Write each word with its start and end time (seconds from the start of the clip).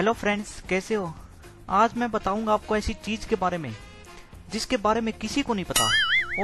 Hello 0.00 0.12
friends 0.12 0.60
कैसे 0.68 0.94
हो? 0.94 1.12
आज 1.70 1.94
मैं 1.94 2.10
बताऊँगा 2.10 2.52
आपको 2.52 2.76
ऐसी 2.76 2.94
चीज़ 2.94 3.28
के 3.28 3.36
बारे 3.36 3.58
में, 3.58 3.76
जिसके 4.52 4.76
बारे 4.76 5.00
में 5.00 5.12
किसी 5.14 5.42
को 5.42 5.54
नहीं 5.54 5.64
पता, 5.64 5.84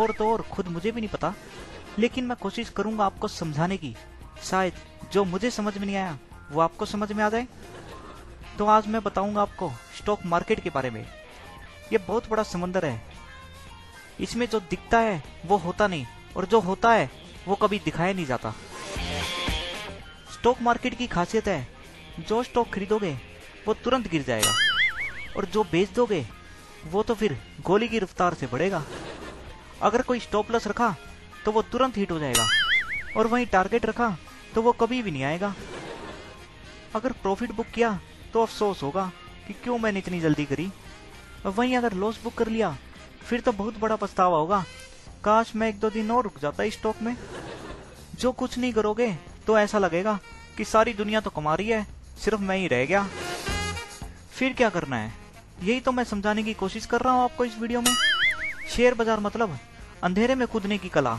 और 0.01 0.13
तो 0.13 0.33
और 0.33 0.43
खुद 0.43 0.67
मुझे 0.67 0.91
भी 0.93 1.01
नहीं 1.01 1.11
पता, 1.11 1.35
लेकिन 1.99 2.25
मैं 2.25 2.37
कोशिश 2.37 2.69
करूँगा 2.69 3.05
आपको 3.05 3.29
समझाने 3.29 3.77
की। 3.77 3.97
शायद 4.43 4.73
जो 5.13 5.25
मुझे 5.25 5.51
समझ 5.51 5.79
में 5.79 5.87
नहीं 5.87 5.97
आया, 5.97 6.19
वो 6.53 6.61
आपको 6.61 6.87
समझ 6.87 7.13
में 7.13 7.25
आ 7.25 7.29
जाए। 7.29 7.47
तो 8.59 8.67
आज 8.67 8.87
मैं 8.87 9.03
बताऊँगा 9.03 9.43
आपको 9.43 9.71
स्टॉक 9.99 10.27
मार्केट 10.27 10.61
के 10.61 10.71
बारे 10.71 10.91
में। 10.91 11.07
ये 11.93 11.99
बहुत 11.99 12.31
बड़ा 12.31 12.43
समंदर 12.43 12.85
है। 12.85 13.03
इसमें 14.21 14.49
जो 14.49 14.61
दिखता 14.61 14.99
है, 14.99 15.23
वो 15.47 15.57
होता 15.57 15.87
नहीं, 15.87 16.07
और 16.37 16.47
जो 16.47 16.61
होता 16.61 16.93
है, 16.93 17.11
वो 17.49 17.55
कभी 17.55 17.79
दिखाया 17.79 18.13
नहीं 18.13 18.27
जाता। 18.27 18.55
स्टॉक 20.33 20.63
मार्केट 20.63 20.99
की 20.99 21.07
खासियत 21.07 21.49
है, 21.49 21.69
जो 22.29 22.43
स्टॉक 22.43 22.71
खरीदोगे 22.75 23.36
वो 23.67 23.75
तुरंत 23.75 24.09
गिर 24.09 24.23
जाएगा। 24.23 24.53
और 25.37 25.45
जो 25.45 25.63
बेच 25.65 25.91
दोगे, 25.91 26.27
वो 26.87 27.03
तो 27.03 27.15
फिर 27.15 27.39
गोली 27.61 27.89
की 27.89 27.99
रफ्तार 27.99 28.35
से 28.35 28.47
बढ़ेगा। 28.47 28.83
अगर 29.83 30.03
कोई 30.03 30.21
स्टॉप 30.21 30.51
लॉस 30.51 30.67
रखा 30.67 30.95
तो 31.45 31.53
वो 31.53 31.63
तुरंत 31.63 31.97
हिट 31.97 32.11
हो 32.11 32.19
जाएगा। 32.19 32.47
और 33.17 33.27
वहीं 33.27 33.47
टारगेट 33.47 33.87
रखा 33.87 34.17
तो 34.55 34.63
वो 34.63 34.73
कभी 34.73 35.03
भी 35.03 35.11
नहीं 35.11 35.25
आएगा। 35.25 35.55
अगर 36.95 37.13
प्रॉफिट 37.13 37.53
बुक 37.53 37.67
किया 37.67 37.99
तो 38.33 38.43
अफसोस 38.43 38.83
होगा 38.83 39.11
कि 39.47 39.53
क्यों 39.55 39.79
मैंने 39.79 39.99
इतनी 39.99 40.21
जल्दी 40.21 40.45
करी। 40.45 40.71
और 41.47 41.53
वहीं 41.53 41.77
अगर 41.77 41.93
लॉस 41.93 42.23
बुक 42.23 42.35
कर 42.35 42.49
लिया, 42.49 42.77
फिर 43.21 43.41
तो 43.41 43.53
बहुत 43.53 43.79
बड़ा 43.79 43.97
पछतावा 43.97 44.39
होगा। 44.39 44.65
काश 45.25 45.53
मैं 45.57 45.69
एक 45.69 45.79
दो 45.81 45.91
दिन 45.91 46.11
और 46.11 46.23
रुक 46.23 46.39
जाता 46.43 46.69
स्टॉक 46.71 47.03
में। 47.03 47.17
जो 48.15 48.33
कुछ 48.33 48.59
नहीं 48.59 48.73
करोगे 48.73 49.13
तो 49.47 49.59
ऐसा 49.59 49.79
लगेगा 49.79 50.19
कि 50.57 50.65
सारी 50.65 50.93
दुनिया 50.95 51.21
तो 51.21 51.31
कमा 51.31 51.55
रही 51.55 51.69
है, 51.69 51.87
सिर्फ़ 52.19 52.41
मैं 52.41 52.57
ही 52.57 52.69
रह 52.69 52.85
गया। 52.87 53.09
फिर 54.37 54.53
क्या 54.53 54.69
करना 54.69 54.97
है? 54.97 55.13
यही 55.63 55.81
तो 55.81 55.93
मैं 55.93 56.05
समझाने 56.05 56.43
की 56.43 56.55
कोशिश 56.55 56.87
कर 56.87 57.01
रहा 57.01 57.13
हूँ 57.13 57.23
आपको 57.25 57.45
इस 57.45 57.59
वीडियो 57.59 57.81
में। 57.81 57.95
शेयर 58.71 58.95
बाज़ार 58.95 59.21
मतलब 59.21 59.59
अंधेरे 60.05 60.35
में 60.35 60.47
कूदने 60.49 60.79
की 60.79 60.89
कला। 60.89 61.19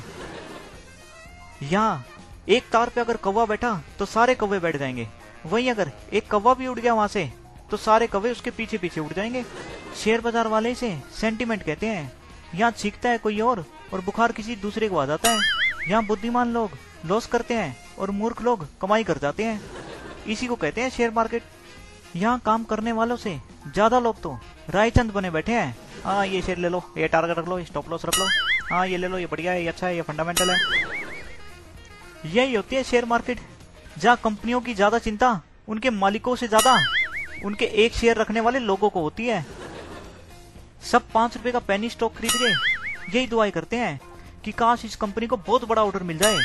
यहाँ 1.64 2.06
एक 2.50 2.70
तार 2.72 2.90
पे 2.90 3.02
अगर 3.02 3.18
कौवा 3.18 3.46
बैठा 3.46 3.82
तो 4.00 4.06
सारे 4.06 4.36
कौवे 4.36 4.60
बैठ 4.60 4.78
जाएँगे। 4.78 5.08
वहीं 5.46 5.70
अगर 5.72 5.92
एक 6.14 6.30
कौवा 6.32 6.54
भी 6.54 6.68
उड़ 6.68 6.80
गया 6.80 6.94
वहाँ 6.94 7.08
से 7.08 7.32
तो 7.72 7.78
सारे 7.78 8.08
कौवे 8.08 8.32
उसके 8.32 8.52
पीछे 8.52 8.78
पीछे 8.78 9.02
उड़ 9.02 9.12
जाएँगे। 9.14 9.44
शेयर 9.96 10.22
बाज़ार 10.22 10.48
वाले 10.48 10.72
इसे 10.72 10.96
सेंटिमेंट 11.16 11.64
कहते 11.64 11.88
हैं। 11.88 12.12
यहाँ 12.56 12.72
छींकता 12.72 13.10
है 13.10 13.18
कोई 13.18 13.40
और 13.42 13.66
और 13.94 14.02
बुखार 14.02 14.32
किसी 14.32 14.56
दूसरे 14.58 14.90
को 14.90 14.98
आ 14.98 15.06
जाता 15.06 15.32
है। 15.32 15.90
यहाँ 15.90 16.06
बुद्धिमान 16.06 16.54
लोग 16.54 16.72
लॉस 17.06 17.26
करते 17.28 17.54
हैं, 17.54 17.76
और 18.00 18.12
मूर्ख 18.12 18.42
लोग 18.42 18.68
कमाई 18.82 19.04
कर 19.04 19.18
जाते 19.18 19.44
हैं। 19.44 19.62
इसी 20.28 20.48
को 20.48 20.56
कहते 20.56 20.82
हैं 20.82 20.90
शेयर 20.90 21.12
मार्केट। 21.12 21.44
यहाँ 22.18 22.40
काम 22.46 22.64
करने 22.64 22.92
वालों 22.92 23.16
से 23.18 23.40
ज़्यादा 23.68 24.00
लोग 24.00 24.22
तो 24.22 24.38
रायचंद 24.70 25.12
बने 25.12 25.30
बैठे 25.32 25.52
हैं। 25.52 25.76
हाँ 26.04 26.26
ये 26.28 26.42
शेयर 26.42 26.58
ले 26.58 26.70
लो, 26.70 26.84
ये 26.98 27.08
टारगेट 27.08 27.38
रख 27.38 27.48
लो 27.48 27.64
स्टॉप 27.64 27.90
लॉस 27.90 28.06
रख 28.06 28.18
लो। 28.20 28.26
हाँ 28.70 28.86
ये 28.88 28.98
ले 28.98 29.08
लो, 29.08 29.18
ये 29.18 29.26
बढ़िया 29.26 29.52
है, 29.52 29.62
ये 29.62 29.68
अच्छा 29.68 29.88
है, 29.88 29.96
ये 29.96 30.02
फंडामेंटल 30.02 30.50
है। 30.50 30.58
यही 32.26 32.54
होती 32.54 32.76
है 32.76 32.84
शेयर 32.84 33.06
मार्केट 33.06 33.40
जहाँ 33.98 34.18
कंपनियों 34.24 34.62
की 34.62 34.74
ज़्यादा 34.74 35.00
चिंता, 35.00 35.40
उनके 35.68 35.90
मालिकों 35.92 36.36
से 36.36 36.48
ज़्यादा, 36.48 36.78
उनके 37.46 37.66
एक 37.66 37.94
शेयर 37.94 38.18
रखने 38.18 38.42
वाले 38.42 38.60
लोगों 38.60 38.90
को 38.90 39.02
होती 39.02 39.28
है। 39.28 39.46
सब 40.84 41.10
पाँच 41.14 41.38
रुपए 41.38 41.52
का 41.52 41.60
पेनी 41.62 41.90
स्टॉक 41.90 42.16
खरीद 42.16 42.32
के 42.34 43.18
यही 43.18 43.28
दुआई 43.28 43.52
करते 43.52 43.76
हैं 43.78 44.00
कि 44.44 44.52
काश 44.54 44.86
इस 44.86 44.96
कंपनी 44.96 45.28
को 45.28 45.38
बहुत 45.38 45.68
बड़ा 45.68 45.84
ऑर्डर 45.84 46.04
मिल 46.04 46.18
जाए 46.18 46.38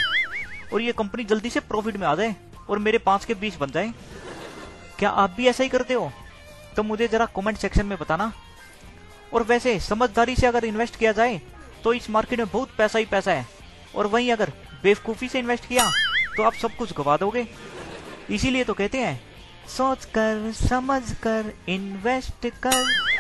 और 0.73 0.81
ये 0.81 0.92
कंपनी 0.92 1.25
जल्दी 1.25 1.51
से 1.51 1.61
प्रॉफिट 1.62 1.97
में 1.97 2.07
आ 2.07 2.14
जाए 2.14 2.34
और 2.70 2.79
मेरे 2.79 2.98
पाँच 3.01 3.25
के 3.25 3.34
बीस 3.34 3.57
बन 3.57 3.70
जाए। 3.70 3.92
क्या 5.03 5.11
आप 5.11 5.31
भी 5.31 5.47
ऐसा 5.47 5.62
ही 5.62 5.69
करते 5.69 5.95
हो? 5.95 6.12
तो 6.77 6.83
मुझे 6.83 7.06
जरा 7.08 7.25
कमेंट 7.27 7.56
सेक्शन 7.58 7.86
में 7.86 7.98
बताना। 7.98 8.33
और 9.33 9.42
वैसे, 9.42 9.78
समझदारी 9.81 10.36
से 10.36 10.47
अगर 10.47 10.64
इन्वेस्ट 10.64 10.96
किया 10.96 11.13
जाए 11.13 11.40
तो 11.85 11.92
इस 11.92 12.08
मार्केट 12.11 12.39
में 12.39 12.48
बहुत 12.48 12.77
पैसा 12.79 12.98
ही 12.98 13.05
पैसा 13.05 13.33
है। 13.33 13.46
और 13.96 14.07
वहीं 14.07 14.30
अगर 14.33 14.52
बेवकूफ़ी 14.83 15.29
से 15.29 15.39
इन्वेस्ट 15.39 15.67
किया 15.67 15.90
तो 16.36 16.42
आप 16.42 16.55
सब 16.55 16.77
कुछ 16.77 16.92
गवा 16.92 17.17
दोगे। 17.17 17.46
इसीलिए 18.30 18.64
तो 18.64 18.74
कहते 18.74 18.98
हैं 18.98 19.20
सोच 19.68 20.05
कर 20.05 20.52
समझ 20.52 21.02
कर 21.14 21.52
इन्वेस्ट 21.69 22.48
कर। 22.67 23.11